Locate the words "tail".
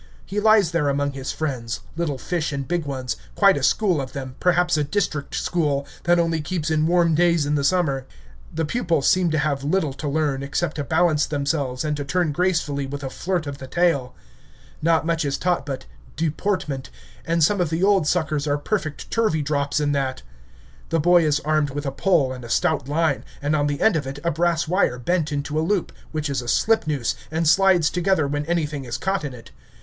13.67-14.15